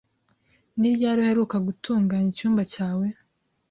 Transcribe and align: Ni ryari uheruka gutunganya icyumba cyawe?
Ni 0.79 0.89
ryari 0.95 1.19
uheruka 1.23 1.57
gutunganya 1.67 2.29
icyumba 2.33 2.63
cyawe? 2.73 3.05